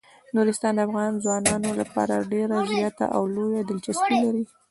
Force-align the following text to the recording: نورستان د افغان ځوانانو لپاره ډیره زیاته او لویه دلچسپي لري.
نورستان 0.35 0.73
د 0.75 0.79
افغان 0.87 1.11
ځوانانو 1.23 1.69
لپاره 1.81 2.27
ډیره 2.31 2.57
زیاته 2.73 3.05
او 3.15 3.23
لویه 3.35 3.61
دلچسپي 3.69 4.17
لري. 4.23 4.43